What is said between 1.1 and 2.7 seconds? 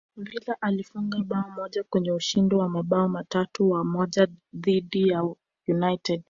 bao moja kwenye ushindi wa